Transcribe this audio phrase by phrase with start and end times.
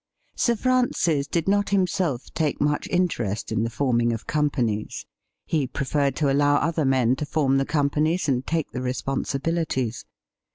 [0.35, 5.05] Sir Francis did' not himself take much interest in the forming of companies.
[5.45, 10.05] He preferred to allow other men to form the companies and take the responsibilities.